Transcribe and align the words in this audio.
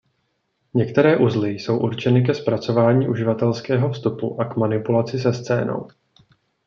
Některé 0.73 1.17
uzly 1.17 1.49
jsou 1.51 1.79
určeny 1.79 2.23
ke 2.25 2.33
zpracování 2.35 3.07
uživatelského 3.07 3.89
vstupu 3.89 4.41
a 4.41 4.45
k 4.45 4.57
manipulaci 4.57 5.19
se 5.19 5.33
scénou. 5.33 5.87